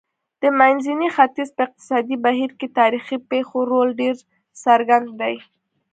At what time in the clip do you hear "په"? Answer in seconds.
1.55-1.61